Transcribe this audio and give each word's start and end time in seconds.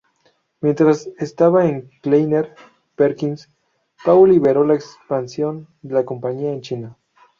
Mientras 0.61 1.11
estaba 1.19 1.67
en 1.67 1.91
Kleiner 2.01 2.55
Perkins, 2.95 3.51
Pao 4.03 4.25
lideró 4.25 4.65
la 4.65 4.73
expansión 4.73 5.67
de 5.83 5.93
la 5.93 6.05
compañía 6.05 6.51
en 6.51 6.61
China. 6.61 6.97